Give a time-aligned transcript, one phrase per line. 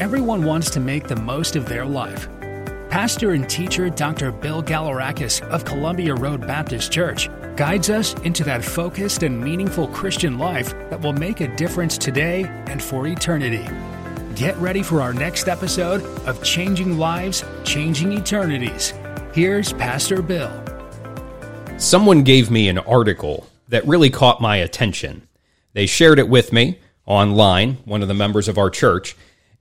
[0.00, 2.26] everyone wants to make the most of their life.
[2.88, 4.32] Pastor and teacher Dr.
[4.32, 10.38] Bill Galorakis of Columbia Road Baptist Church guides us into that focused and meaningful Christian
[10.38, 13.68] life that will make a difference today and for eternity.
[14.34, 18.94] Get ready for our next episode of Changing Lives, Changing Eternities.
[19.34, 20.50] Here's Pastor Bill.
[21.76, 25.28] Someone gave me an article that really caught my attention.
[25.74, 29.14] They shared it with me online, one of the members of our church,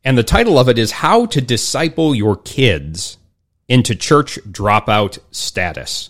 [0.03, 3.17] and the title of it is How to Disciple Your Kids
[3.67, 6.09] into church dropout status.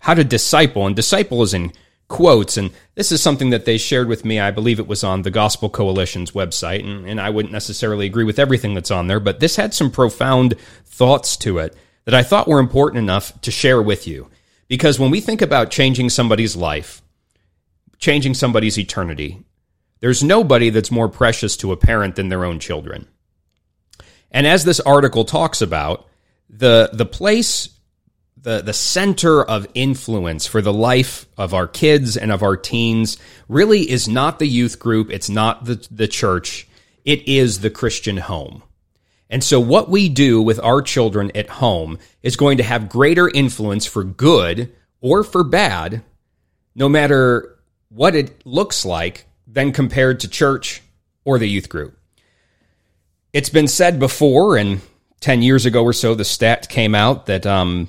[0.00, 1.72] How to disciple, and disciple is in
[2.08, 4.38] quotes, and this is something that they shared with me.
[4.38, 8.24] I believe it was on the Gospel Coalition's website, and, and I wouldn't necessarily agree
[8.24, 10.54] with everything that's on there, but this had some profound
[10.84, 14.28] thoughts to it that I thought were important enough to share with you.
[14.68, 17.02] Because when we think about changing somebody's life,
[17.98, 19.44] changing somebody's eternity,
[20.00, 23.08] there's nobody that's more precious to a parent than their own children.
[24.34, 26.08] And as this article talks about,
[26.50, 27.70] the the place
[28.36, 33.16] the the center of influence for the life of our kids and of our teens
[33.48, 36.66] really is not the youth group, it's not the the church,
[37.04, 38.64] it is the Christian home.
[39.30, 43.28] And so what we do with our children at home is going to have greater
[43.28, 46.02] influence for good or for bad,
[46.74, 47.56] no matter
[47.88, 50.82] what it looks like, than compared to church
[51.24, 51.96] or the youth group.
[53.34, 54.80] It's been said before, and
[55.18, 57.88] 10 years ago or so, the stat came out that um,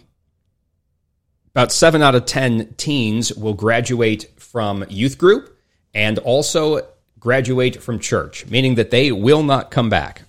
[1.52, 5.56] about seven out of 10 teens will graduate from youth group
[5.94, 6.88] and also
[7.20, 10.24] graduate from church, meaning that they will not come back.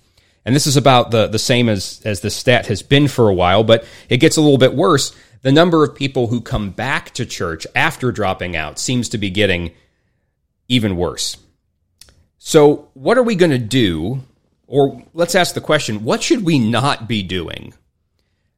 [0.45, 3.33] And this is about the, the same as, as the stat has been for a
[3.33, 5.15] while, but it gets a little bit worse.
[5.41, 9.31] The number of people who come back to church after dropping out seems to be
[9.31, 9.71] getting
[10.67, 11.37] even worse.
[12.37, 14.21] So, what are we going to do
[14.67, 17.73] or let's ask the question what should we not be doing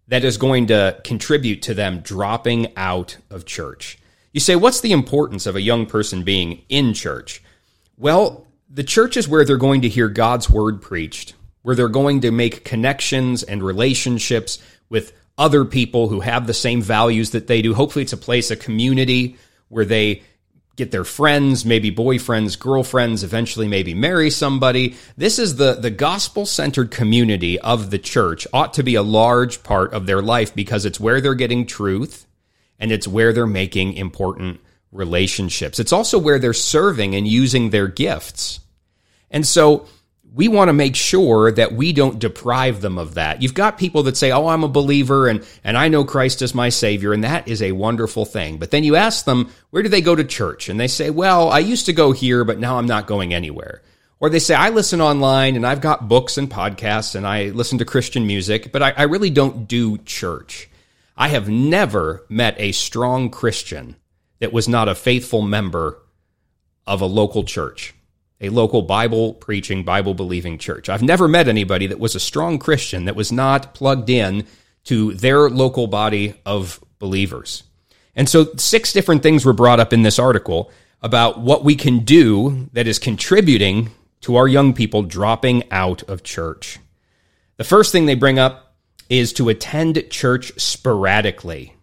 [0.08, 4.00] that is going to contribute to them dropping out of church?
[4.33, 7.42] You say, what's the importance of a young person being in church?
[7.98, 12.22] Well, the church is where they're going to hear God's word preached, where they're going
[12.22, 17.62] to make connections and relationships with other people who have the same values that they
[17.62, 17.73] do.
[17.73, 19.38] Hopefully, it's a place, a community
[19.70, 20.23] where they
[20.80, 24.95] get their friends, maybe boyfriends, girlfriends, eventually maybe marry somebody.
[25.16, 29.62] This is the, the gospel centered community of the church ought to be a large
[29.62, 32.26] part of their life because it's where they're getting truth
[32.80, 35.80] and it's where they're making important relationships.
[35.80, 38.62] It's also where they're serving and using their gifts.
[39.30, 39.88] And so
[40.34, 43.42] we want to make sure that we don't deprive them of that.
[43.42, 46.54] You've got people that say, Oh, I'm a believer and, and I know Christ is
[46.54, 47.14] my savior.
[47.14, 48.58] And that is a wonderful thing.
[48.58, 50.70] But then you ask them, where do they go to church?
[50.70, 53.82] And they say, well, I used to go here, but now I'm not going anywhere.
[54.20, 57.78] Or they say, I listen online and I've got books and podcasts and I listen
[57.78, 60.70] to Christian music, but I, I really don't do church.
[61.16, 63.95] I have never met a strong Christian
[64.39, 66.00] that was not a faithful member
[66.86, 67.94] of a local church
[68.42, 70.89] a local Bible preaching, Bible believing church.
[70.89, 74.45] I've never met anybody that was a strong Christian that was not plugged in
[74.86, 77.64] to their local body of believers.
[78.16, 82.00] And so, six different things were brought up in this article about what we can
[82.00, 83.92] do that is contributing
[84.22, 86.80] to our young people dropping out of church.
[87.58, 88.76] The first thing they bring up
[89.10, 91.76] is to attend church sporadically.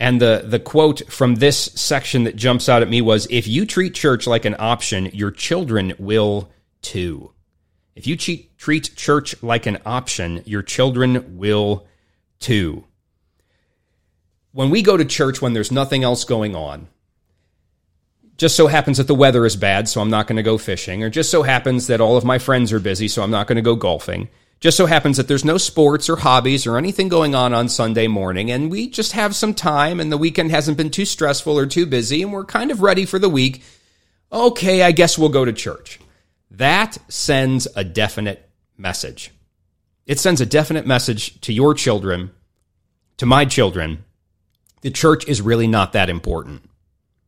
[0.00, 3.66] And the, the quote from this section that jumps out at me was If you
[3.66, 6.50] treat church like an option, your children will
[6.80, 7.32] too.
[7.96, 11.88] If you treat, treat church like an option, your children will
[12.38, 12.84] too.
[14.52, 16.86] When we go to church when there's nothing else going on,
[18.36, 21.02] just so happens that the weather is bad, so I'm not going to go fishing,
[21.02, 23.56] or just so happens that all of my friends are busy, so I'm not going
[23.56, 24.28] to go golfing.
[24.60, 28.08] Just so happens that there's no sports or hobbies or anything going on on Sunday
[28.08, 31.66] morning, and we just have some time, and the weekend hasn't been too stressful or
[31.66, 33.62] too busy, and we're kind of ready for the week.
[34.32, 36.00] Okay, I guess we'll go to church.
[36.50, 39.30] That sends a definite message.
[40.06, 42.32] It sends a definite message to your children,
[43.18, 44.04] to my children.
[44.80, 46.68] The church is really not that important.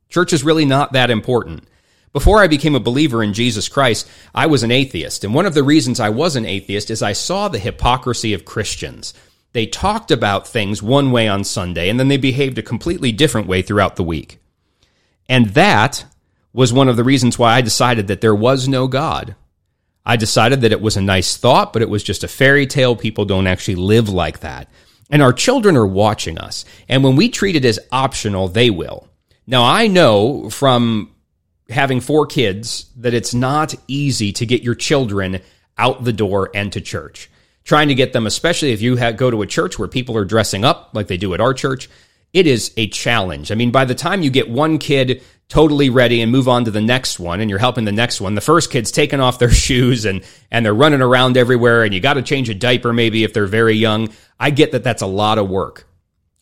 [0.09, 1.69] Church is really not that important.
[2.12, 5.23] Before I became a believer in Jesus Christ, I was an atheist.
[5.23, 8.45] And one of the reasons I was an atheist is I saw the hypocrisy of
[8.45, 9.15] Christians.
[9.53, 13.47] They talked about things one way on Sunday, and then they behaved a completely different
[13.47, 14.39] way throughout the week.
[15.29, 16.05] And that
[16.53, 19.37] was one of the reasons why I decided that there was no God.
[20.05, 22.97] I decided that it was a nice thought, but it was just a fairy tale.
[22.97, 24.69] People don't actually live like that.
[25.11, 26.65] And our children are watching us.
[26.89, 29.09] And when we treat it as optional, they will.
[29.47, 31.15] Now, I know from
[31.70, 35.40] having four kids that it's not easy to get your children
[35.78, 37.31] out the door and to church.
[37.64, 40.64] Trying to get them, especially if you go to a church where people are dressing
[40.64, 41.88] up like they do at our church,
[42.32, 43.50] it is a challenge.
[43.50, 46.70] I mean, by the time you get one kid totally ready and move on to
[46.70, 49.50] the next one and you're helping the next one, the first kid's taking off their
[49.50, 53.25] shoes and, and they're running around everywhere and you got to change a diaper maybe
[53.25, 54.08] if they're very young.
[54.38, 55.87] I get that that's a lot of work.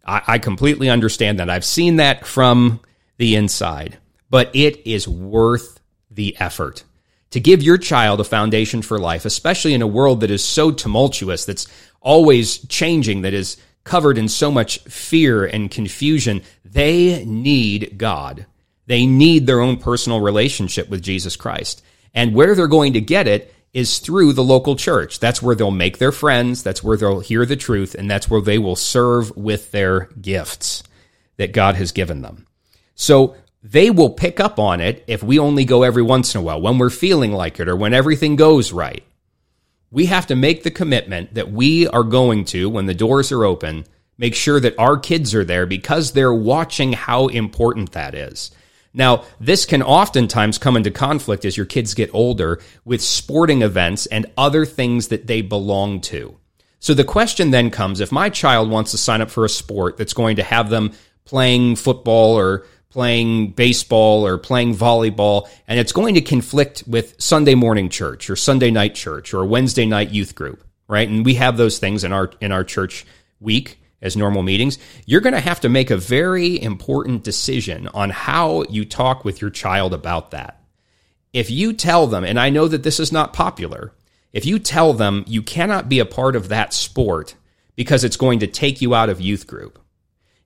[0.04, 1.50] I, I completely understand that.
[1.50, 2.80] I've seen that from
[3.16, 3.98] the inside,
[4.30, 5.80] but it is worth
[6.10, 6.84] the effort
[7.30, 10.70] to give your child a foundation for life, especially in a world that is so
[10.70, 11.66] tumultuous, that's
[12.00, 18.46] always changing, that is covered in so much fear and confusion, they need God.
[18.86, 21.82] They need their own personal relationship with Jesus Christ.
[22.14, 25.20] And where they're going to get it is through the local church.
[25.20, 28.40] That's where they'll make their friends, that's where they'll hear the truth, and that's where
[28.40, 30.82] they will serve with their gifts
[31.36, 32.46] that God has given them.
[32.94, 33.36] So
[33.70, 36.60] they will pick up on it if we only go every once in a while,
[36.60, 39.04] when we're feeling like it or when everything goes right
[39.90, 43.44] we have to make the commitment that we are going to, when the doors are
[43.44, 43.84] open,
[44.18, 48.50] make sure that our kids are there because they're watching how important that is.
[48.92, 54.06] Now, this can oftentimes come into conflict as your kids get older with sporting events
[54.06, 56.36] and other things that they belong to.
[56.80, 59.96] So the question then comes if my child wants to sign up for a sport
[59.96, 60.92] that's going to have them
[61.24, 67.54] playing football or playing baseball or playing volleyball, and it's going to conflict with Sunday
[67.54, 71.08] morning church or Sunday night church or Wednesday night youth group, right?
[71.08, 73.04] And we have those things in our in our church
[73.40, 74.78] week as normal meetings.
[75.06, 79.40] You're going to have to make a very important decision on how you talk with
[79.40, 80.62] your child about that.
[81.32, 83.92] If you tell them, and I know that this is not popular,
[84.32, 87.34] if you tell them you cannot be a part of that sport
[87.76, 89.78] because it's going to take you out of youth group,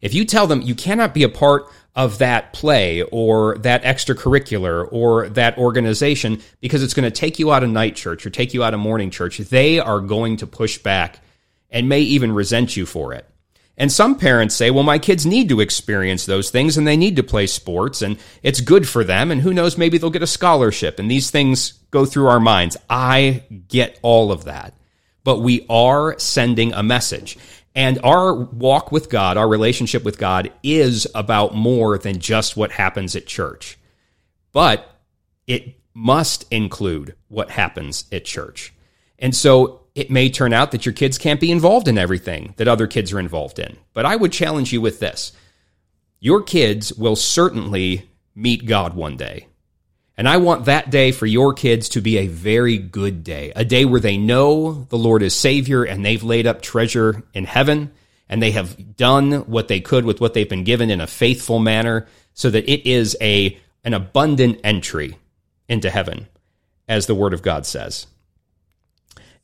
[0.01, 4.89] if you tell them you cannot be a part of that play or that extracurricular
[4.91, 8.55] or that organization because it's going to take you out of night church or take
[8.55, 11.21] you out of morning church, they are going to push back
[11.71, 13.27] and may even resent you for it.
[13.77, 17.17] And some parents say, well, my kids need to experience those things and they need
[17.17, 19.31] to play sports and it's good for them.
[19.31, 22.77] And who knows, maybe they'll get a scholarship and these things go through our minds.
[22.89, 24.75] I get all of that.
[25.25, 27.39] But we are sending a message.
[27.75, 32.73] And our walk with God, our relationship with God is about more than just what
[32.73, 33.79] happens at church.
[34.53, 34.87] But
[35.47, 38.75] it must include what happens at church.
[39.19, 42.69] And so it may turn out that your kids can't be involved in everything that
[42.69, 43.77] other kids are involved in.
[43.93, 45.33] But I would challenge you with this
[46.21, 49.49] your kids will certainly meet God one day.
[50.17, 53.65] And I want that day for your kids to be a very good day, a
[53.65, 57.91] day where they know the Lord is Savior and they've laid up treasure in heaven
[58.29, 61.59] and they have done what they could with what they've been given in a faithful
[61.59, 65.17] manner so that it is a an abundant entry
[65.69, 66.29] into heaven
[66.89, 68.07] as the word of God says.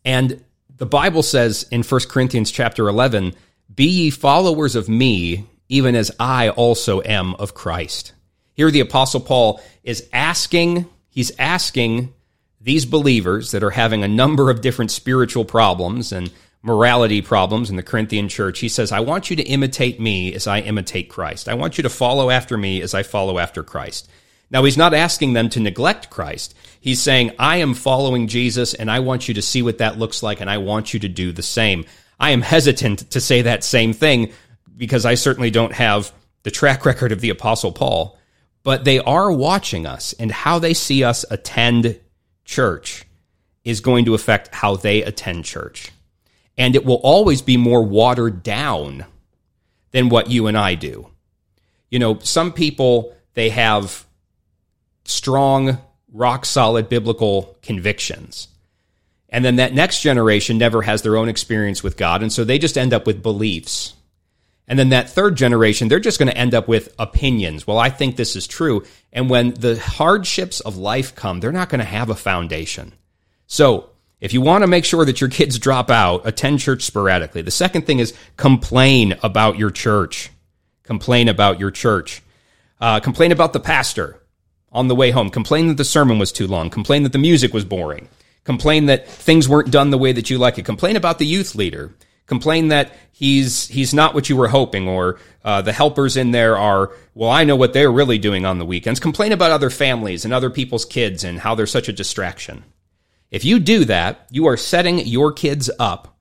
[0.05, 0.45] And
[0.77, 3.35] the Bible says in 1 Corinthians chapter 11,
[3.75, 8.13] "Be ye followers of me, even as I also am of Christ."
[8.59, 12.13] Here, the Apostle Paul is asking, he's asking
[12.61, 17.77] these believers that are having a number of different spiritual problems and morality problems in
[17.77, 18.59] the Corinthian church.
[18.59, 21.49] He says, I want you to imitate me as I imitate Christ.
[21.49, 24.11] I want you to follow after me as I follow after Christ.
[24.51, 26.57] Now, he's not asking them to neglect Christ.
[26.81, 30.21] He's saying, I am following Jesus and I want you to see what that looks
[30.21, 31.85] like and I want you to do the same.
[32.19, 34.33] I am hesitant to say that same thing
[34.77, 36.11] because I certainly don't have
[36.43, 38.18] the track record of the Apostle Paul
[38.69, 41.99] but they are watching us, and how they see us attend
[42.45, 43.07] church
[43.65, 45.91] is going to affect how they attend church.
[46.59, 49.07] And it will always be more watered down
[49.93, 51.09] than what you and I do.
[51.91, 54.05] You know, some people, they have
[55.07, 55.79] strong,
[56.13, 58.49] rock solid biblical convictions.
[59.31, 62.21] And then that next generation never has their own experience with God.
[62.21, 63.95] And so they just end up with beliefs
[64.69, 67.67] and then that third generation, they're just going to end up with opinions.
[67.67, 68.85] Well, I think this is true.
[69.13, 72.93] And when the hardships of life come, they're not going to have a foundation.
[73.47, 77.41] So, if you want to make sure that your kids drop out, attend church sporadically.
[77.41, 80.31] The second thing is complain about your church.
[80.83, 82.21] Complain about your church.
[82.81, 84.21] Uh, complain about the pastor
[84.73, 85.31] on the way home.
[85.31, 86.69] Complain that the sermon was too long.
[86.69, 88.09] Complain that the music was boring.
[88.45, 90.65] Complain that things weren't done the way that you like it.
[90.65, 91.95] Complain about the youth leader
[92.29, 96.57] complain that he's he's not what you were hoping, or uh, the helpers in there
[96.57, 99.01] are well, I know what they're really doing on the weekends.
[99.01, 102.65] Complain about other families and other people's kids and how they're such a distraction.
[103.31, 106.18] If you do that, you are setting your kids up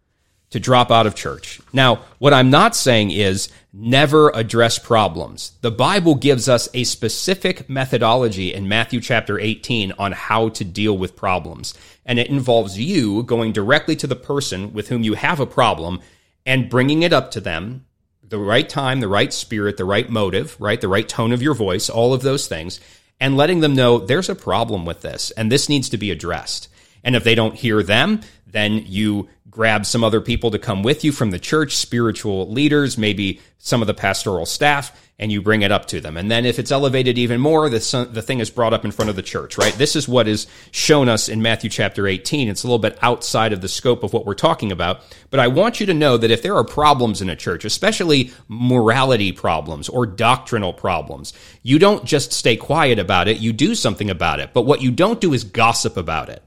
[0.50, 1.60] to drop out of church.
[1.74, 5.51] Now, what I'm not saying is never address problems.
[5.62, 10.98] The Bible gives us a specific methodology in Matthew chapter 18 on how to deal
[10.98, 11.74] with problems.
[12.06, 16.00] And it involves you going directly to the person with whom you have a problem
[16.46, 17.86] and bringing it up to them,
[18.24, 20.80] the right time, the right spirit, the right motive, right?
[20.80, 22.80] The right tone of your voice, all of those things,
[23.20, 26.70] and letting them know there's a problem with this and this needs to be addressed.
[27.04, 31.04] And if they don't hear them, then you grab some other people to come with
[31.04, 35.64] you from the church, spiritual leaders, maybe some of the pastoral staff, and you bring
[35.64, 36.16] it up to them.
[36.16, 39.10] And then if it's elevated even more, the, the thing is brought up in front
[39.10, 39.74] of the church, right?
[39.74, 42.50] This is what is shown us in Matthew chapter 18.
[42.50, 45.02] It's a little bit outside of the scope of what we're talking about.
[45.32, 48.30] But I want you to know that if there are problems in a church, especially
[48.48, 51.34] morality problems or doctrinal problems,
[51.64, 53.40] you don't just stay quiet about it.
[53.40, 54.52] You do something about it.
[54.54, 56.44] But what you don't do is gossip about it.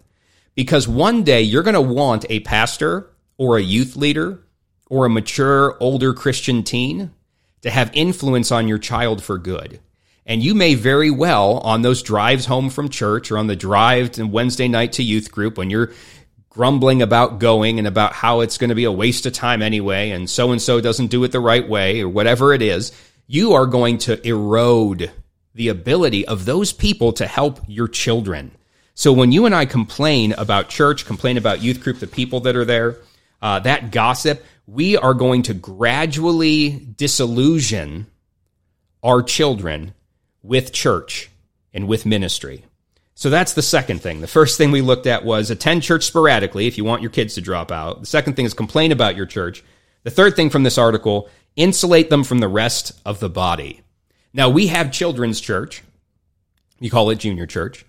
[0.60, 4.44] Because one day you're going to want a pastor or a youth leader
[4.90, 7.12] or a mature older Christian teen
[7.62, 9.80] to have influence on your child for good.
[10.26, 14.10] And you may very well, on those drives home from church or on the drive
[14.10, 15.92] to Wednesday night to youth group, when you're
[16.50, 20.10] grumbling about going and about how it's going to be a waste of time anyway,
[20.10, 22.92] and so and so doesn't do it the right way, or whatever it is,
[23.26, 25.10] you are going to erode
[25.54, 28.50] the ability of those people to help your children.
[28.94, 32.56] So when you and I complain about church, complain about youth group, the people that
[32.56, 32.96] are there,
[33.40, 38.06] uh, that gossip, we are going to gradually disillusion
[39.02, 39.94] our children
[40.42, 41.30] with church
[41.72, 42.64] and with ministry.
[43.14, 44.20] So that's the second thing.
[44.20, 47.34] The first thing we looked at was attend church sporadically if you want your kids
[47.34, 48.00] to drop out.
[48.00, 49.62] The second thing is complain about your church.
[50.04, 53.82] The third thing from this article, insulate them from the rest of the body.
[54.32, 55.82] Now we have children's church.
[56.78, 57.84] You call it junior church.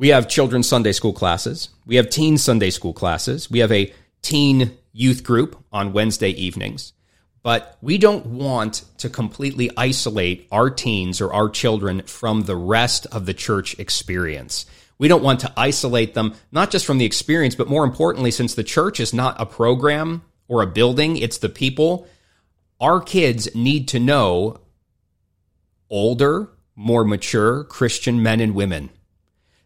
[0.00, 1.68] We have children's Sunday school classes.
[1.84, 3.50] We have teen Sunday school classes.
[3.50, 3.92] We have a
[4.22, 6.94] teen youth group on Wednesday evenings.
[7.42, 13.08] But we don't want to completely isolate our teens or our children from the rest
[13.12, 14.64] of the church experience.
[14.96, 18.54] We don't want to isolate them, not just from the experience, but more importantly, since
[18.54, 22.08] the church is not a program or a building, it's the people.
[22.80, 24.62] Our kids need to know
[25.90, 28.88] older, more mature Christian men and women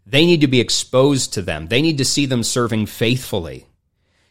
[0.06, 1.68] they need to be exposed to them.
[1.68, 3.66] They need to see them serving faithfully.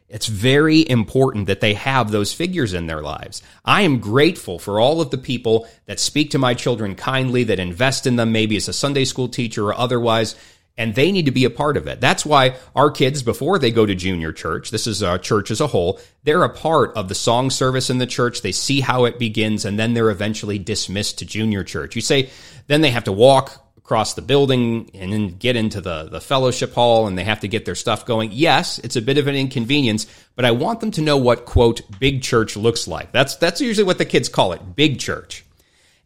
[0.08, 3.42] It's very important that they have those figures in their lives.
[3.66, 7.60] I am grateful for all of the people that speak to my children kindly, that
[7.60, 10.36] invest in them, maybe as a Sunday school teacher or otherwise,
[10.78, 12.00] and they need to be a part of it.
[12.00, 15.62] That's why our kids, before they go to junior church, this is a church as
[15.62, 18.42] a whole, they're a part of the song service in the church.
[18.42, 21.96] They see how it begins, and then they're eventually dismissed to junior church.
[21.96, 22.30] You say,
[22.68, 26.74] then they have to walk across the building and then get into the, the fellowship
[26.74, 28.32] hall and they have to get their stuff going.
[28.32, 31.82] Yes, it's a bit of an inconvenience, but I want them to know what quote
[32.00, 33.12] big church looks like.
[33.12, 35.44] That's that's usually what the kids call it, big church.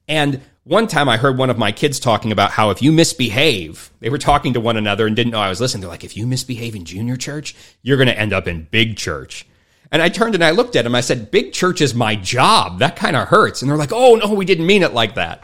[0.07, 3.91] And one time I heard one of my kids talking about how if you misbehave,
[3.99, 5.81] they were talking to one another and didn't know I was listening.
[5.81, 8.97] They're like, if you misbehave in junior church, you're going to end up in big
[8.97, 9.45] church.
[9.91, 10.95] And I turned and I looked at him.
[10.95, 12.79] I said, big church is my job.
[12.79, 13.61] That kind of hurts.
[13.61, 15.43] And they're like, oh, no, we didn't mean it like that.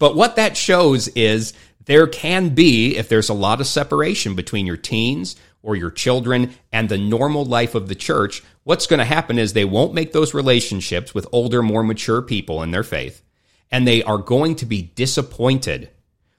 [0.00, 1.52] But what that shows is
[1.84, 6.54] there can be, if there's a lot of separation between your teens or your children
[6.72, 10.12] and the normal life of the church, what's going to happen is they won't make
[10.12, 13.22] those relationships with older, more mature people in their faith.
[13.70, 15.90] And they are going to be disappointed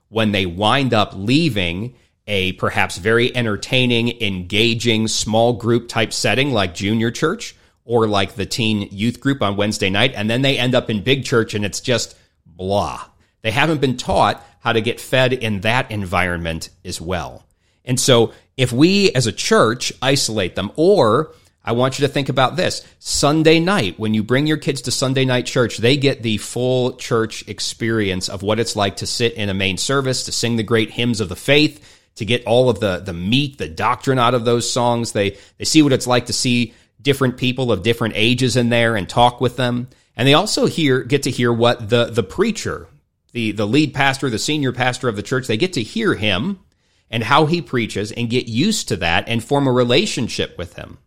[0.10, 1.94] when they wind up leaving
[2.26, 8.46] a perhaps very entertaining, engaging, small group type setting like junior church or like the
[8.48, 10.14] teen youth group on Wednesday night.
[10.16, 13.06] And then they end up in big church and it's just blah.
[13.42, 17.46] They haven't been taught how to get fed in that environment as well.
[17.84, 21.34] And so if we as a church isolate them, or
[21.64, 24.92] I want you to think about this Sunday night, when you bring your kids to
[24.92, 29.34] Sunday night church, they get the full church experience of what it's like to sit
[29.34, 32.70] in a main service, to sing the great hymns of the faith, to get all
[32.70, 35.12] of the, the meat, the doctrine out of those songs.
[35.12, 38.96] They, they see what it's like to see different people of different ages in there
[38.96, 39.88] and talk with them.
[40.16, 42.88] And they also hear, get to hear what the, the preacher,
[43.32, 46.60] the, the lead pastor, the senior pastor of the church, they get to hear him
[47.10, 50.98] and how he preaches and get used to that and form a relationship with him.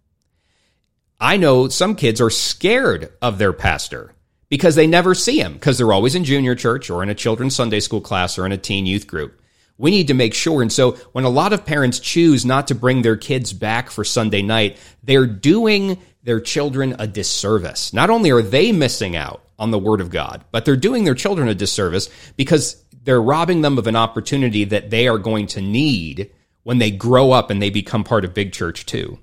[1.21, 4.15] I know some kids are scared of their pastor
[4.49, 7.57] because they never see him because they're always in junior church or in a children's
[7.57, 9.41] Sunday school class or in a teen youth group.
[9.79, 10.63] We need to make sure.
[10.63, 14.05] And so when a lot of parents choose not to bring their kids back for
[14.05, 17.93] Sunday night, they're doing their children a disservice.
[17.93, 21.15] Not only are they missing out on the word of God, but they're doing their
[21.15, 25.63] children a disservice because they're robbing them of an opportunity that they are going to
[25.63, 26.31] need
[26.65, 29.19] when they grow up and they become part of big church too.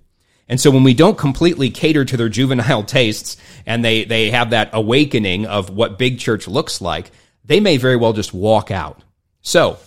[0.50, 4.50] And so when we don't completely cater to their juvenile tastes and they, they have
[4.50, 7.12] that awakening of what big church looks like,
[7.46, 9.04] they may very well just walk out.
[9.42, 9.78] So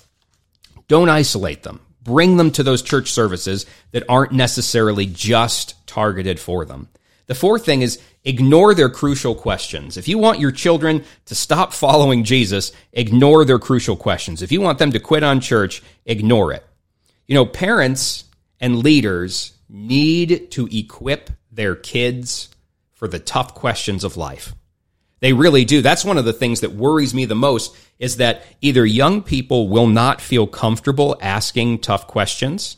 [0.86, 1.80] don't isolate them.
[2.02, 6.88] Bring them to those church services that aren't necessarily just targeted for them.
[7.26, 9.96] The fourth thing is ignore their crucial questions.
[9.96, 14.42] If you want your children to stop following Jesus, ignore their crucial questions.
[14.42, 16.64] If you want them to quit on church, ignore it.
[17.26, 18.24] You know, parents
[18.60, 22.48] and leaders need to equip their kids
[22.92, 24.54] for the tough questions of life.
[25.20, 25.82] They really do.
[25.82, 29.68] That's one of the things that worries me the most is that either young people
[29.68, 32.76] will not feel comfortable asking tough questions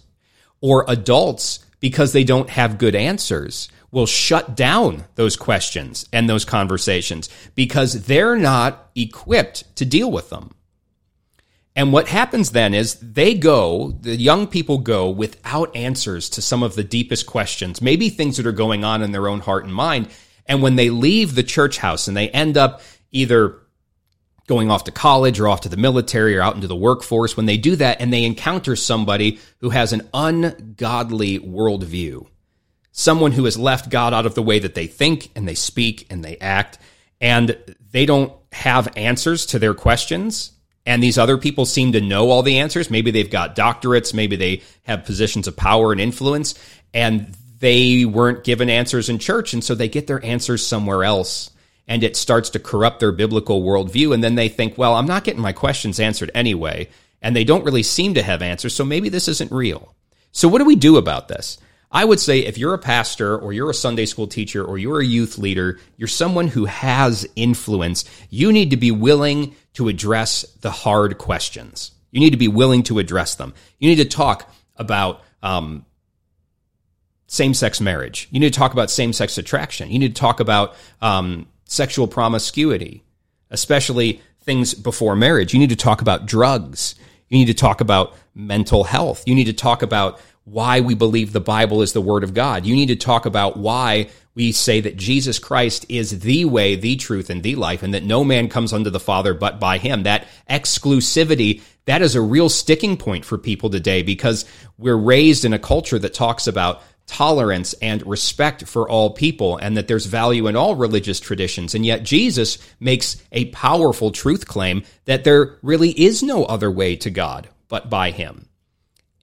[0.60, 6.44] or adults, because they don't have good answers, will shut down those questions and those
[6.44, 10.50] conversations because they're not equipped to deal with them.
[11.76, 16.62] And what happens then is they go, the young people go without answers to some
[16.62, 19.74] of the deepest questions, maybe things that are going on in their own heart and
[19.74, 20.08] mind.
[20.46, 22.80] And when they leave the church house and they end up
[23.12, 23.58] either
[24.46, 27.46] going off to college or off to the military or out into the workforce, when
[27.46, 32.26] they do that and they encounter somebody who has an ungodly worldview,
[32.98, 36.06] someone who has left God out of the way that they think and they speak
[36.08, 36.78] and they act,
[37.20, 37.56] and
[37.92, 40.52] they don't have answers to their questions.
[40.86, 42.90] And these other people seem to know all the answers.
[42.90, 44.14] Maybe they've got doctorates.
[44.14, 46.54] Maybe they have positions of power and influence.
[46.94, 51.50] And they weren't given answers in church, and so they get their answers somewhere else.
[51.86, 54.14] And it starts to corrupt their biblical worldview.
[54.14, 56.88] And then they think, well, I'm not getting my questions answered anyway.
[57.20, 59.94] And they don't really seem to have answers, so maybe this isn't real.
[60.32, 61.58] So, what do we do about this?
[61.96, 65.00] I would say if you're a pastor or you're a Sunday school teacher or you're
[65.00, 70.42] a youth leader, you're someone who has influence, you need to be willing to address
[70.60, 71.92] the hard questions.
[72.10, 73.54] You need to be willing to address them.
[73.78, 75.86] You need to talk about um,
[77.28, 78.28] same sex marriage.
[78.30, 79.90] You need to talk about same sex attraction.
[79.90, 83.04] You need to talk about um, sexual promiscuity,
[83.48, 85.54] especially things before marriage.
[85.54, 86.94] You need to talk about drugs.
[87.30, 89.26] You need to talk about mental health.
[89.26, 92.64] You need to talk about why we believe the Bible is the Word of God.
[92.64, 96.94] You need to talk about why we say that Jesus Christ is the way, the
[96.94, 100.04] truth, and the life, and that no man comes unto the Father but by Him.
[100.04, 104.44] That exclusivity, that is a real sticking point for people today because
[104.78, 109.76] we're raised in a culture that talks about tolerance and respect for all people and
[109.76, 111.74] that there's value in all religious traditions.
[111.74, 116.94] And yet Jesus makes a powerful truth claim that there really is no other way
[116.96, 118.48] to God but by him.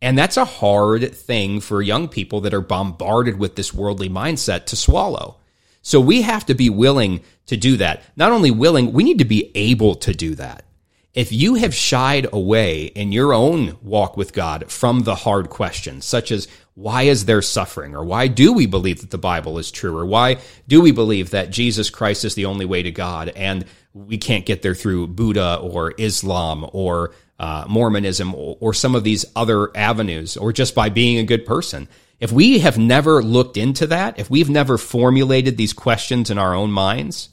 [0.04, 4.66] And that's a hard thing for young people that are bombarded with this worldly mindset
[4.66, 5.38] to swallow.
[5.82, 8.04] So we have to be willing to do that.
[8.18, 10.66] Not only willing, we need to be able to do that.
[11.14, 16.04] If you have shied away in your own walk with God from the hard questions,
[16.04, 17.96] such as why is there suffering?
[17.96, 19.98] Or why do we believe that the Bible is true?
[19.98, 20.38] Or why
[20.68, 23.64] do we believe that Jesus Christ is the only way to God and
[23.94, 27.14] we can't get there through Buddha or Islam or
[27.44, 31.46] uh, Mormonism or, or some of these other avenues or just by being a good
[31.46, 31.88] person?
[32.20, 36.54] If we have never looked into that, if we've never formulated these questions in our
[36.56, 37.30] own minds,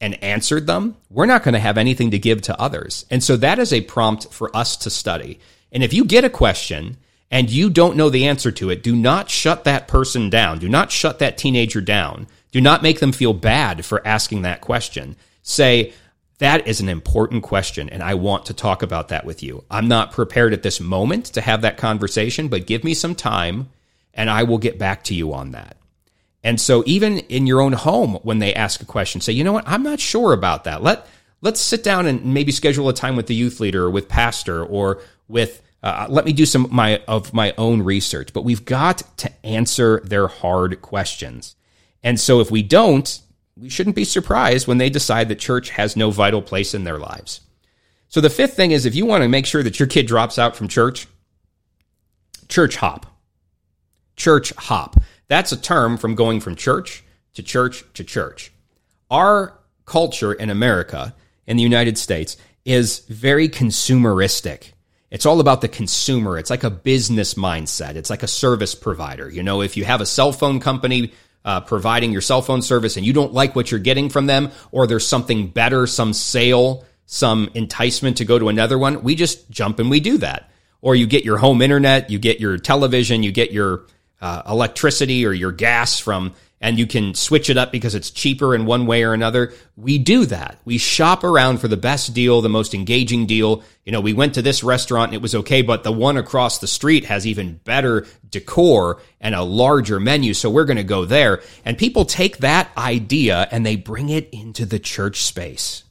[0.00, 3.06] and answered them, we're not going to have anything to give to others.
[3.10, 5.40] And so that is a prompt for us to study.
[5.72, 6.98] And if you get a question
[7.30, 10.58] and you don't know the answer to it, do not shut that person down.
[10.58, 12.26] Do not shut that teenager down.
[12.52, 15.16] Do not make them feel bad for asking that question.
[15.42, 15.94] Say,
[16.38, 19.64] that is an important question, and I want to talk about that with you.
[19.70, 23.68] I'm not prepared at this moment to have that conversation, but give me some time
[24.14, 25.76] and I will get back to you on that.
[26.42, 29.52] And so even in your own home, when they ask a question, say, you know
[29.52, 30.82] what, I'm not sure about that.
[30.82, 31.06] Let,
[31.40, 34.64] let's sit down and maybe schedule a time with the youth leader or with pastor
[34.64, 39.02] or with uh, let me do some my of my own research, but we've got
[39.18, 41.56] to answer their hard questions.
[42.02, 43.20] And so if we don't,
[43.56, 46.98] we shouldn't be surprised when they decide that church has no vital place in their
[46.98, 47.40] lives.
[48.08, 50.38] So the fifth thing is if you want to make sure that your kid drops
[50.38, 51.06] out from church,
[52.48, 53.06] church hop.
[54.16, 54.96] Church hop.
[55.28, 57.02] That's a term from going from church
[57.34, 58.52] to church to church.
[59.10, 61.14] Our culture in America,
[61.46, 64.72] in the United States, is very consumeristic.
[65.10, 66.38] It's all about the consumer.
[66.38, 67.94] It's like a business mindset.
[67.94, 69.28] It's like a service provider.
[69.28, 71.12] You know, if you have a cell phone company
[71.44, 74.50] uh, providing your cell phone service and you don't like what you're getting from them,
[74.72, 79.50] or there's something better, some sale, some enticement to go to another one, we just
[79.50, 80.50] jump and we do that.
[80.80, 83.86] Or you get your home internet, you get your television, you get your
[84.20, 88.54] uh, electricity or your gas from and you can switch it up because it's cheaper
[88.54, 89.52] in one way or another.
[89.76, 90.58] We do that.
[90.64, 93.62] We shop around for the best deal, the most engaging deal.
[93.84, 96.58] You know, we went to this restaurant and it was okay, but the one across
[96.58, 100.32] the street has even better decor and a larger menu.
[100.32, 101.42] So we're going to go there.
[101.66, 105.84] And people take that idea and they bring it into the church space.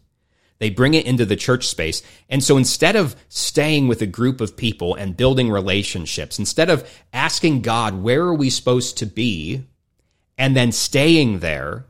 [0.57, 2.01] They bring it into the church space.
[2.29, 6.89] And so instead of staying with a group of people and building relationships, instead of
[7.13, 9.67] asking God, where are we supposed to be?
[10.37, 11.85] And then staying there,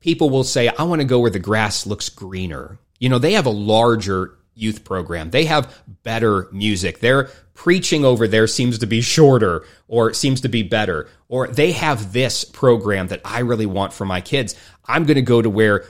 [0.00, 2.78] people will say, I want to go where the grass looks greener.
[2.98, 5.30] You know, they have a larger youth program.
[5.30, 6.98] They have better music.
[6.98, 11.08] Their preaching over there seems to be shorter or seems to be better.
[11.28, 14.54] Or they have this program that I really want for my kids.
[14.84, 15.84] I'm going to go to where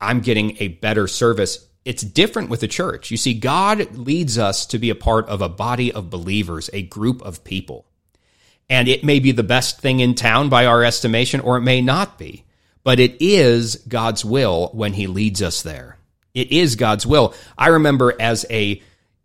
[0.00, 1.66] I'm getting a better service.
[1.84, 3.10] It's different with the church.
[3.10, 6.82] You see, God leads us to be a part of a body of believers, a
[6.82, 7.86] group of people.
[8.72, 11.82] And it may be the best thing in town by our estimation, or it may
[11.82, 12.46] not be.
[12.82, 15.98] But it is God's will when He leads us there.
[16.32, 17.34] It is God's will.
[17.58, 18.80] I remember as a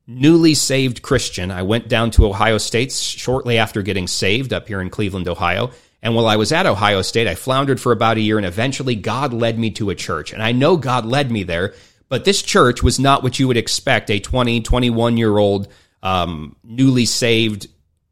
[0.06, 4.82] newly saved Christian, I went down to Ohio State shortly after getting saved up here
[4.82, 5.72] in Cleveland, Ohio.
[6.02, 8.96] And while I was at Ohio State, I floundered for about a year and eventually
[8.96, 10.34] God led me to a church.
[10.34, 11.74] And I know God led me there,
[12.10, 15.70] but this church was not what you would expect a 20, 21 year old,
[16.04, 17.68] um, newly saved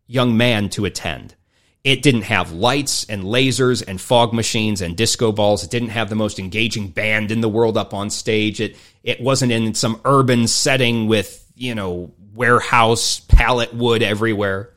[0.08, 1.36] young man to attend.
[1.84, 5.64] It didn't have lights and lasers and fog machines and disco balls.
[5.64, 8.60] It didn't have the most engaging band in the world up on stage.
[8.60, 14.72] It it wasn't in some urban setting with, you know, warehouse pallet wood everywhere.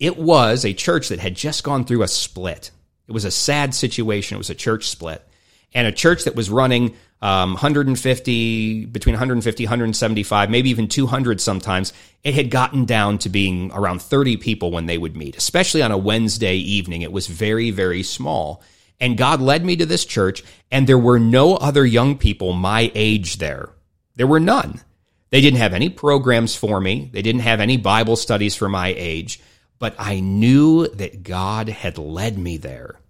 [0.00, 2.72] It was a church that had just gone through a split.
[3.06, 4.34] It was a sad situation.
[4.34, 5.26] It was a church split.
[5.72, 11.92] And a church that was running um, 150, between 150, 175, maybe even 200 sometimes.
[12.22, 15.92] It had gotten down to being around 30 people when they would meet, especially on
[15.92, 17.02] a Wednesday evening.
[17.02, 18.62] It was very, very small.
[19.00, 22.92] And God led me to this church, and there were no other young people my
[22.94, 23.70] age there.
[24.16, 24.80] There were none.
[25.30, 27.10] They didn't have any programs for me.
[27.12, 29.40] They didn't have any Bible studies for my age,
[29.78, 33.00] but I knew that God had led me there.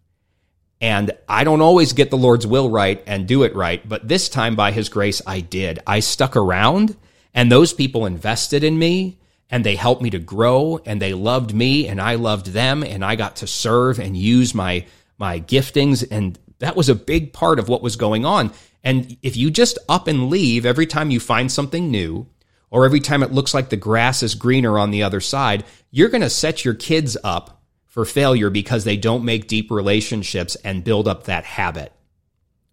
[0.84, 4.28] And I don't always get the Lord's will right and do it right, but this
[4.28, 5.78] time by his grace, I did.
[5.86, 6.94] I stuck around
[7.32, 9.16] and those people invested in me
[9.48, 13.02] and they helped me to grow and they loved me and I loved them and
[13.02, 14.84] I got to serve and use my,
[15.16, 16.06] my giftings.
[16.10, 18.52] And that was a big part of what was going on.
[18.82, 22.26] And if you just up and leave every time you find something new,
[22.70, 26.10] or every time it looks like the grass is greener on the other side, you're
[26.10, 27.53] going to set your kids up
[27.94, 31.92] for failure because they don't make deep relationships and build up that habit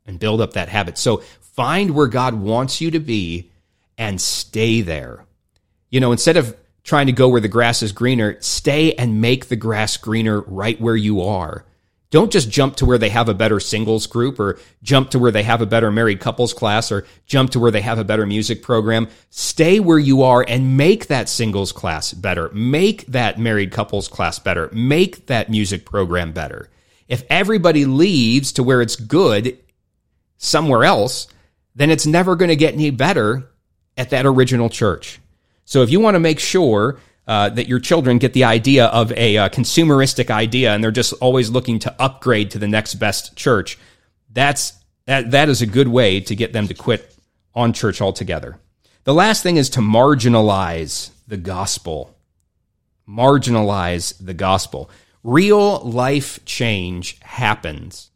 [0.07, 0.97] and build up that habit.
[0.97, 3.51] So find where God wants you to be
[3.99, 5.23] and stay there.
[5.91, 9.45] You know, instead of trying to go where the grass is greener, stay and make
[9.45, 11.65] the grass greener right where you are.
[12.11, 15.31] Don't just jump to where they have a better singles group or jump to where
[15.31, 18.25] they have a better married couples class or jump to where they have a better
[18.25, 19.07] music program.
[19.29, 22.49] Stay where you are and make that singles class better.
[22.49, 24.69] Make that married couples class better.
[24.73, 26.69] Make that music program better.
[27.07, 29.57] If everybody leaves to where it's good
[30.37, 31.27] somewhere else,
[31.75, 33.49] then it's never going to get any better
[33.95, 35.19] at that original church.
[35.63, 39.11] So if you want to make sure uh, that your children get the idea of
[39.13, 43.35] a uh, consumeristic idea and they're just always looking to upgrade to the next best
[43.35, 43.77] church.
[44.31, 44.73] That's
[45.05, 47.15] that, that is a good way to get them to quit
[47.53, 48.57] on church altogether.
[49.03, 52.15] The last thing is to marginalize the gospel.
[53.07, 54.89] Marginalize the gospel.
[55.23, 58.11] Real life change happens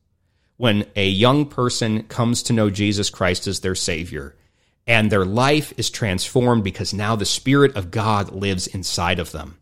[0.57, 4.35] when a young person comes to know Jesus Christ as their Savior
[4.87, 9.57] and their life is transformed because now the Spirit of God lives inside of them.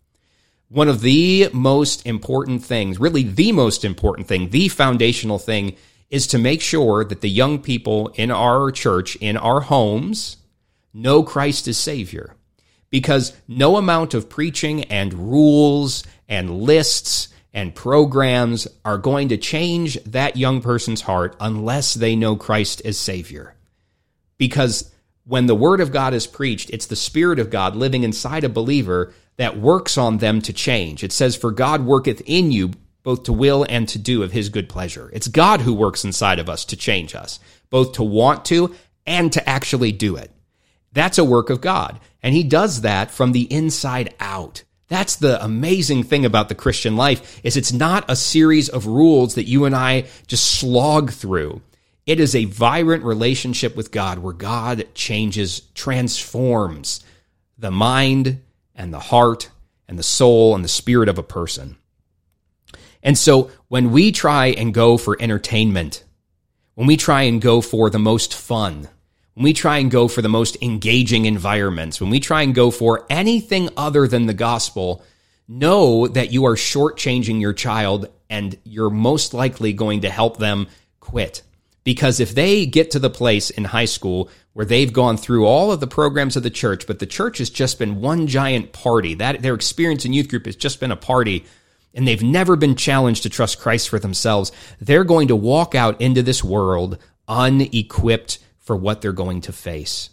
[0.69, 5.75] One of the most important things, really the most important thing, the foundational thing,
[6.09, 10.37] is to make sure that the young people in our church, in our homes,
[10.93, 12.35] know Christ as Savior.
[12.89, 20.01] Because no amount of preaching and rules and lists and programs are going to change
[20.03, 23.55] that young person's heart unless they know Christ as Savior.
[24.37, 24.91] Because
[25.25, 28.49] when the word of God is preached, it's the spirit of God living inside a
[28.49, 31.03] believer that works on them to change.
[31.03, 32.71] It says, For God worketh in you
[33.03, 35.09] both to will and to do of his good pleasure.
[35.13, 38.73] It's God who works inside of us to change us, both to want to
[39.05, 40.31] and to actually do it.
[40.93, 41.99] That's a work of God.
[42.21, 44.63] And he does that from the inside out.
[44.87, 49.35] That's the amazing thing about the Christian life is it's not a series of rules
[49.35, 51.61] that you and I just slog through.
[52.05, 57.03] It is a vibrant relationship with God where God changes, transforms
[57.57, 58.41] the mind
[58.75, 59.49] and the heart
[59.87, 61.77] and the soul and the spirit of a person.
[63.01, 66.03] And so when we try and go for entertainment,
[66.75, 68.89] when we try and go for the most fun,
[69.35, 72.71] when we try and go for the most engaging environments, when we try and go
[72.71, 75.03] for anything other than the gospel,
[75.47, 80.67] know that you are shortchanging your child and you're most likely going to help them
[80.99, 81.43] quit.
[81.83, 85.71] Because if they get to the place in high school where they've gone through all
[85.71, 89.15] of the programs of the church, but the church has just been one giant party,
[89.15, 91.45] that their experience in youth group has just been a party,
[91.93, 95.99] and they've never been challenged to trust Christ for themselves, they're going to walk out
[95.99, 100.09] into this world unequipped for what they're going to face.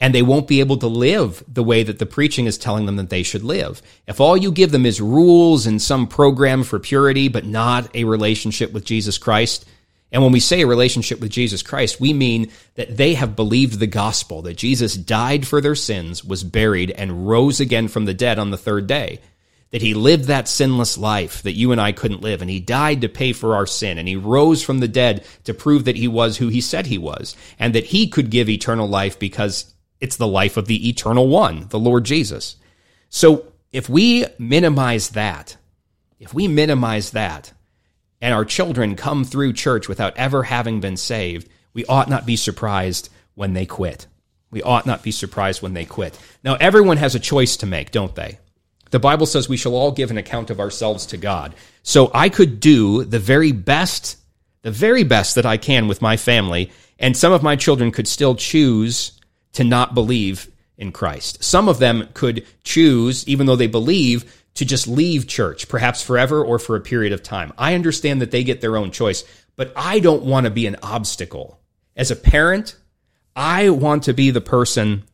[0.00, 2.96] And they won't be able to live the way that the preaching is telling them
[2.96, 3.80] that they should live.
[4.06, 8.04] If all you give them is rules and some program for purity, but not a
[8.04, 9.64] relationship with Jesus Christ,
[10.14, 13.80] and when we say a relationship with Jesus Christ, we mean that they have believed
[13.80, 18.14] the gospel, that Jesus died for their sins, was buried, and rose again from the
[18.14, 19.18] dead on the third day.
[19.72, 23.00] That he lived that sinless life that you and I couldn't live, and he died
[23.00, 26.06] to pay for our sin, and he rose from the dead to prove that he
[26.06, 30.16] was who he said he was, and that he could give eternal life because it's
[30.16, 32.54] the life of the eternal one, the Lord Jesus.
[33.08, 35.56] So if we minimize that,
[36.20, 37.52] if we minimize that,
[38.24, 42.36] and our children come through church without ever having been saved, we ought not be
[42.36, 44.06] surprised when they quit.
[44.50, 46.18] We ought not be surprised when they quit.
[46.42, 48.38] Now, everyone has a choice to make, don't they?
[48.92, 51.54] The Bible says we shall all give an account of ourselves to God.
[51.82, 54.16] So I could do the very best,
[54.62, 58.08] the very best that I can with my family, and some of my children could
[58.08, 59.20] still choose
[59.52, 61.44] to not believe in Christ.
[61.44, 66.42] Some of them could choose, even though they believe, to just leave church, perhaps forever
[66.42, 67.52] or for a period of time.
[67.58, 69.24] I understand that they get their own choice,
[69.56, 71.60] but I don't want to be an obstacle.
[71.96, 72.76] As a parent,
[73.36, 75.04] I want to be the person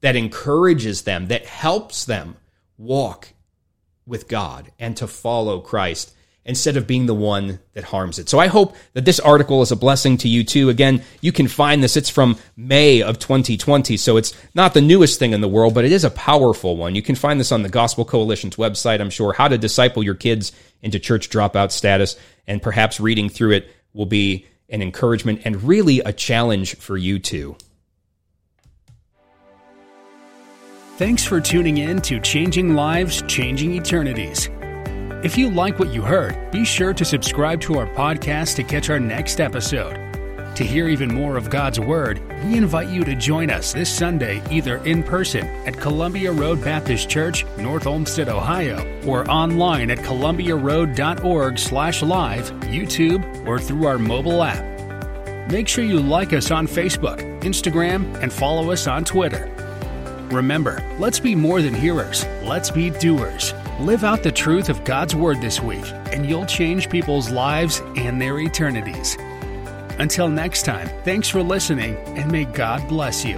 [0.00, 2.36] that encourages them, that helps them
[2.76, 3.28] walk
[4.06, 8.28] with God and to follow Christ instead of being the one that harms it.
[8.28, 10.68] So I hope that this article is a blessing to you too.
[10.68, 11.96] Again, you can find this.
[11.96, 13.96] It's from May of 2020.
[13.96, 16.94] So it's not the newest thing in the world, but it is a powerful one.
[16.94, 20.14] You can find this on the Gospel Coalition's website, I'm sure, how to disciple your
[20.14, 20.52] kids
[20.82, 22.16] into church dropout status.
[22.46, 27.18] And perhaps reading through it will be an encouragement and really a challenge for you
[27.18, 27.56] too.
[30.96, 34.48] Thanks for tuning in to Changing Lives, Changing Eternities.
[35.24, 38.90] If you like what you heard, be sure to subscribe to our podcast to catch
[38.90, 39.94] our next episode.
[40.54, 44.42] To hear even more of God's Word, we invite you to join us this Sunday
[44.50, 51.58] either in person at Columbia Road Baptist Church, North Olmsted, Ohio, or online at columbiaroad.org
[51.58, 55.50] slash live, YouTube, or through our mobile app.
[55.50, 59.50] Make sure you like us on Facebook, Instagram, and follow us on Twitter.
[60.30, 63.54] Remember, let's be more than hearers, let's be doers.
[63.80, 68.22] Live out the truth of God's Word this week, and you'll change people's lives and
[68.22, 69.16] their eternities.
[69.98, 73.36] Until next time, thanks for listening, and may God bless you.